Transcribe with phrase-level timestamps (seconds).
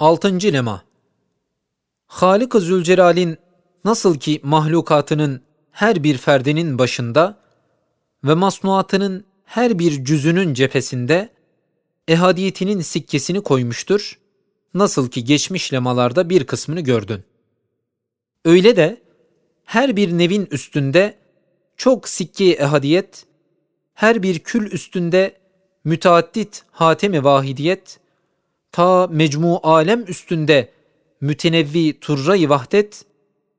[0.00, 0.82] Altıncı lema
[2.06, 3.38] Halik-ı Zülcelal'in
[3.84, 7.38] nasıl ki mahlukatının her bir ferdinin başında
[8.24, 11.28] ve masnuatının her bir cüzünün cephesinde
[12.08, 14.18] ehadiyetinin sikkesini koymuştur.
[14.74, 17.24] Nasıl ki geçmiş lemalarda bir kısmını gördün.
[18.44, 19.02] Öyle de
[19.64, 21.18] her bir nevin üstünde
[21.76, 23.26] çok sikke ehadiyet,
[23.94, 25.36] her bir kül üstünde
[25.84, 28.00] müteaddit hatemi vahidiyet,
[28.72, 30.72] ta mecmu alem üstünde
[31.20, 33.04] mütenevvi turra-i vahdet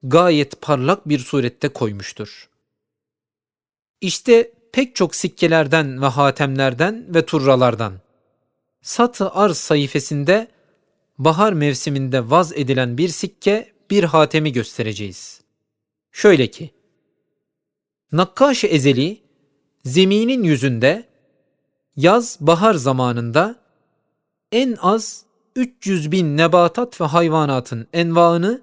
[0.04, 2.50] gayet parlak bir surette koymuştur.
[4.02, 7.94] İşte pek çok sikkelerden ve hatemlerden ve turralardan
[8.82, 10.48] Sat-ı Arz sayfasında
[11.18, 15.42] bahar mevsiminde vaz edilen bir sikke bir hatemi göstereceğiz.
[16.12, 16.72] Şöyle ki,
[18.12, 19.22] Nakkaş-ı Ezeli,
[19.86, 21.04] zeminin yüzünde,
[21.96, 23.61] yaz bahar zamanında
[24.52, 28.62] en az 300 bin nebatat ve hayvanatın envaını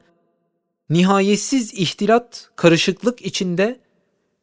[0.91, 3.81] nihayetsiz ihtilat, karışıklık içinde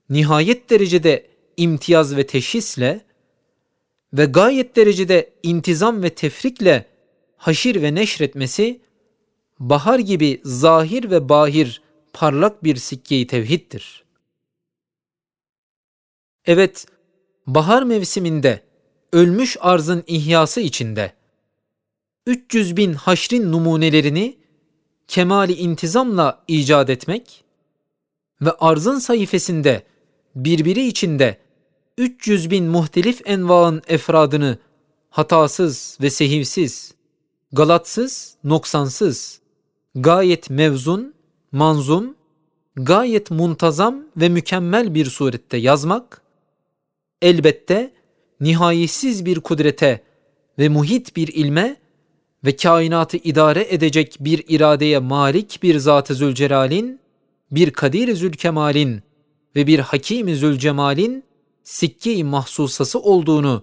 [0.09, 3.01] nihayet derecede imtiyaz ve teşhisle
[4.13, 6.85] ve gayet derecede intizam ve tefrikle
[7.37, 8.81] haşir ve neşretmesi
[9.59, 11.81] bahar gibi zahir ve bahir
[12.13, 14.03] parlak bir sikkeyi tevhiddir.
[16.45, 16.85] Evet,
[17.47, 18.61] bahar mevsiminde
[19.13, 21.13] ölmüş arzın ihyası içinde
[22.27, 24.37] 300 bin haşrin numunelerini
[25.07, 27.43] kemali intizamla icat etmek
[28.41, 29.81] ve arzın sayfasında
[30.35, 31.37] birbiri içinde
[31.97, 34.57] 300 bin muhtelif envaın efradını
[35.09, 36.93] hatasız ve sehivsiz,
[37.51, 39.39] galatsız, noksansız,
[39.95, 41.13] gayet mevzun,
[41.51, 42.15] manzum,
[42.75, 46.21] gayet muntazam ve mükemmel bir surette yazmak,
[47.21, 47.93] elbette
[48.39, 50.03] nihayetsiz bir kudrete
[50.59, 51.84] ve muhit bir ilme
[52.44, 57.00] ve kainatı idare edecek bir iradeye malik bir Zat-ı Zülcelal'in,
[57.50, 59.02] bir Kadir-i Zülkemal'in
[59.56, 61.24] ve bir Hakim-i Zülcemal'in
[61.64, 63.62] sikke-i mahsusası olduğunu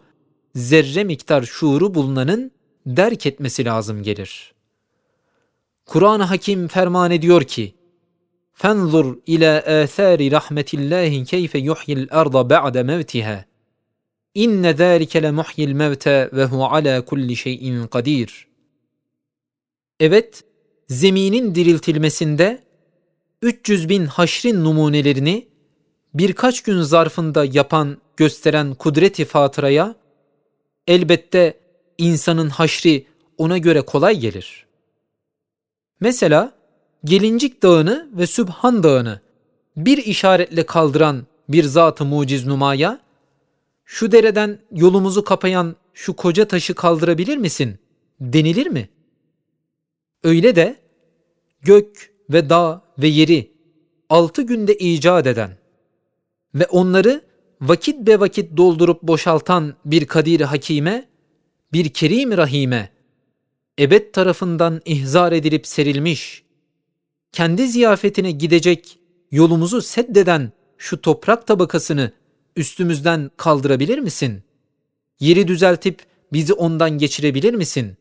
[0.56, 2.52] zerre miktar şuuru bulunanın
[2.86, 4.54] derk etmesi lazım gelir.
[5.86, 7.74] Kur'an-ı Hakim ferman ediyor ki,
[8.62, 9.52] فَانْظُرْ إِلَى
[9.84, 13.38] آثَارِ رَحْمَةِ اللّٰهِ كَيْفَ يُحْيِ الْأَرْضَ بَعْدَ مَوْتِهَا
[14.44, 16.06] إِنَّ ذَٰلِكَ لَمُحْيِ الْمَوْتَ
[16.38, 18.48] وَهُوَ عَلَى كُلِّ شَيْءٍ قَدِيرٌ
[20.03, 20.45] Evet,
[20.89, 22.63] zeminin diriltilmesinde
[23.43, 25.49] 300 bin haşrin numunelerini
[26.15, 29.95] birkaç gün zarfında yapan, gösteren kudreti fatıraya
[30.87, 31.59] elbette
[31.99, 33.07] insanın haşri
[33.39, 34.67] ona göre kolay gelir.
[36.01, 36.53] Mesela
[37.05, 39.21] Gelincik Dağı'nı ve Sübhan Dağı'nı
[39.77, 43.01] bir işaretle kaldıran bir zat-ı muciz numaya,
[43.85, 47.79] şu dereden yolumuzu kapayan şu koca taşı kaldırabilir misin
[48.21, 48.89] denilir mi?
[50.25, 50.77] Öyle de
[51.63, 53.53] gök ve dağ ve yeri
[54.09, 55.57] altı günde icat eden
[56.55, 57.23] ve onları
[57.61, 61.09] vakit be vakit doldurup boşaltan bir kadir hakime,
[61.73, 62.93] bir kerim rahime,
[63.79, 66.43] ebed tarafından ihzar edilip serilmiş,
[67.33, 68.99] kendi ziyafetine gidecek
[69.31, 72.13] yolumuzu seddeden şu toprak tabakasını
[72.57, 74.43] üstümüzden kaldırabilir misin?
[75.21, 77.97] Yeri düzeltip bizi ondan geçirebilir misin?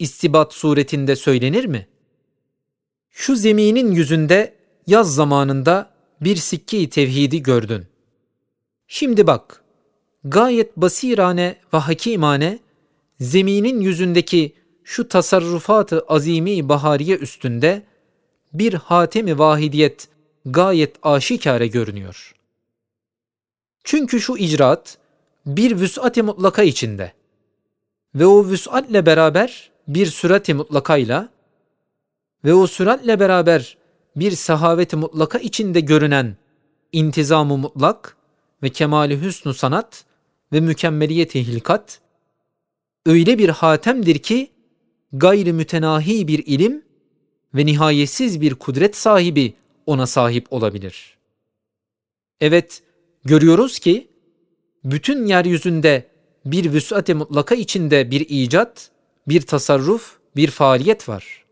[0.00, 1.86] İstibat suretinde söylenir mi?
[3.10, 4.54] Şu zeminin yüzünde
[4.86, 5.90] yaz zamanında
[6.20, 7.86] bir sikke-i tevhidi gördün.
[8.86, 9.64] Şimdi bak,
[10.24, 12.58] gayet basirane ve hakimane
[13.20, 14.52] zeminin yüzündeki
[14.84, 17.82] şu tasarrufatı azimi bahariye üstünde
[18.52, 20.08] bir hatemi vahidiyet
[20.44, 22.34] gayet aşikare görünüyor.
[23.84, 24.98] Çünkü şu icraat
[25.46, 27.12] bir vüs'at-i mutlaka içinde
[28.14, 31.28] ve o vüs'atle beraber bir sürat-i mutlakayla
[32.44, 33.76] ve o süratle beraber
[34.16, 36.36] bir sahaveti mutlaka içinde görünen
[36.92, 38.16] intizamı mutlak
[38.62, 40.04] ve kemali hüsnü sanat
[40.52, 42.00] ve mükemmeliyeti hilkat
[43.06, 44.50] öyle bir hatemdir ki
[45.12, 46.82] gayri mütenahi bir ilim
[47.54, 49.54] ve nihayetsiz bir kudret sahibi
[49.86, 51.18] ona sahip olabilir.
[52.40, 52.82] Evet,
[53.24, 54.08] görüyoruz ki
[54.84, 56.06] bütün yeryüzünde
[56.44, 58.90] bir vüs'at-i mutlaka içinde bir icat,
[59.30, 61.44] bir tasarruf, bir faaliyet var.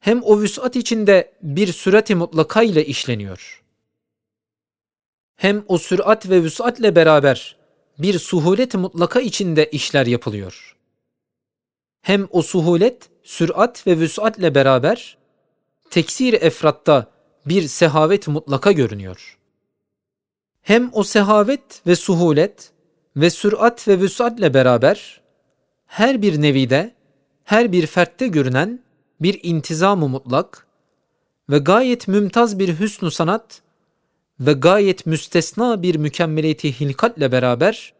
[0.00, 3.64] Hem o vüs'at içinde bir sürat-i mutlaka ile işleniyor
[5.36, 7.56] hem o sürat ve vüsatle beraber
[7.98, 10.76] bir suhulet mutlaka içinde işler yapılıyor.
[12.02, 15.18] Hem o suhulet, sürat ve vüsatle beraber
[15.90, 17.06] teksir efratta
[17.46, 19.38] bir sehavet mutlaka görünüyor.
[20.62, 22.72] Hem o sehavet ve suhulet
[23.16, 25.20] ve sürat ve vüsatle beraber
[25.86, 26.94] her bir nevide
[27.44, 28.80] her bir fertte görünen
[29.20, 30.66] bir intizam-ı mutlak
[31.50, 33.62] ve gayet mümtaz bir hüsnü sanat
[34.40, 37.94] ve gayet müstesna bir mükemmeliyeti hilkatle beraber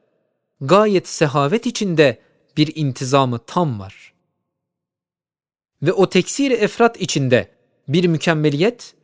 [0.61, 2.19] gayet sehavet içinde
[2.57, 4.13] bir intizamı tam var.
[5.83, 7.49] Ve o teksir efrat içinde
[7.89, 8.95] bir mükemmeliyet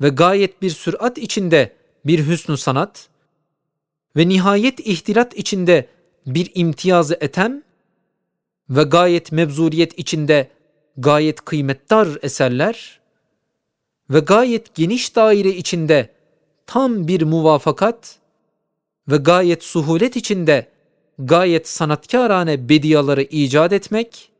[0.00, 1.76] ve gayet bir sürat içinde
[2.06, 3.08] bir hüsnü sanat
[4.16, 5.88] ve nihayet ihtilat içinde
[6.26, 7.62] bir imtiyazı etem
[8.70, 10.50] ve gayet mebzuriyet içinde
[10.96, 13.00] gayet kıymetdar eserler
[14.10, 16.10] ve gayet geniş daire içinde
[16.66, 18.18] tam bir muvafakat
[19.08, 20.68] ve gayet suhulet içinde
[21.18, 24.30] gayet sanatkarane bediyaları icat etmek,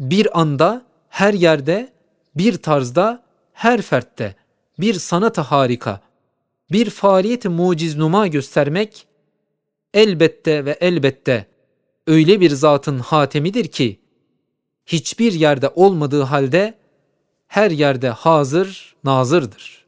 [0.00, 1.92] bir anda her yerde,
[2.36, 3.22] bir tarzda,
[3.52, 4.36] her fertte
[4.78, 6.00] bir sanata harika,
[6.70, 9.06] bir faaliyeti muciznuma göstermek
[9.94, 11.46] elbette ve elbette
[12.06, 14.00] öyle bir zatın hatemidir ki
[14.86, 16.78] hiçbir yerde olmadığı halde
[17.46, 19.84] her yerde hazır, nazırdır.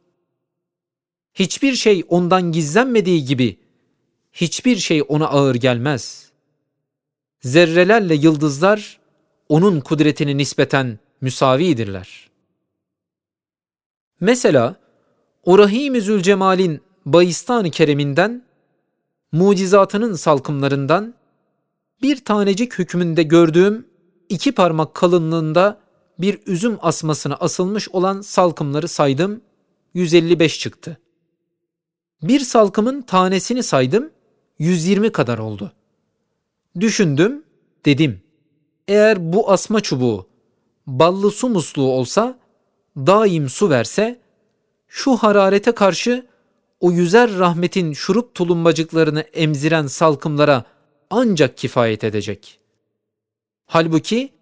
[1.35, 3.59] Hiçbir şey ondan gizlenmediği gibi
[4.33, 6.31] hiçbir şey ona ağır gelmez.
[7.41, 8.99] Zerrelerle yıldızlar
[9.49, 12.31] onun kudretine nispeten müsavidirler.
[14.21, 14.77] Mesela
[15.45, 18.45] o Rahim-i Zülcemal'in Bayistan-ı Kerem'inden,
[19.33, 21.15] mucizatının salkımlarından
[22.03, 23.87] bir tanecik hükmünde gördüğüm
[24.29, 25.81] iki parmak kalınlığında
[26.19, 29.41] bir üzüm asmasına asılmış olan salkımları saydım,
[29.95, 30.99] 155 çıktı.
[32.23, 34.11] Bir salkımın tanesini saydım,
[34.59, 35.73] 120 kadar oldu.
[36.81, 37.43] Düşündüm,
[37.85, 38.21] dedim.
[38.89, 40.27] Eğer bu asma çubuğu
[40.87, 42.39] ballı su musluğu olsa,
[42.97, 44.21] daim su verse,
[44.89, 46.27] şu hararete karşı
[46.81, 50.65] o yüzer rahmetin şurup tulumbacıklarını emziren salkımlara
[51.11, 52.59] ancak kifayet edecek.
[53.67, 54.33] Halbuki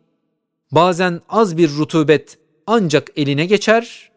[0.72, 4.11] bazen az bir rutubet ancak eline geçer,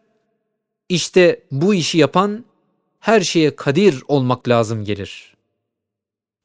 [0.88, 2.44] işte bu işi yapan
[3.00, 5.36] her şeye kadir olmak lazım gelir.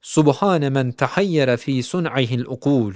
[0.02, 2.94] Subhane men tahayyara fi sun'ihil ukul.